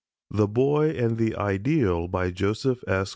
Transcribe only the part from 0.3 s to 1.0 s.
THE BOY